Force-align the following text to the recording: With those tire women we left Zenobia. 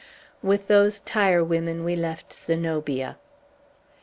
With 0.41 0.65
those 0.65 0.99
tire 1.01 1.43
women 1.43 1.83
we 1.83 1.95
left 1.95 2.33
Zenobia. 2.33 3.17